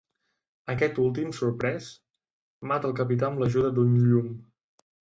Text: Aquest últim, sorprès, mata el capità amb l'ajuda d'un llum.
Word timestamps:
Aquest 0.73 0.97
últim, 1.03 1.35
sorprès, 1.41 1.91
mata 2.73 2.91
el 2.93 2.99
capità 3.03 3.31
amb 3.31 3.45
l'ajuda 3.45 3.75
d'un 3.79 3.97
llum. 4.11 4.37